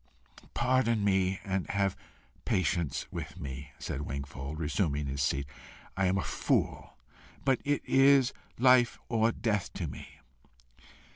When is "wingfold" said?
4.01-4.57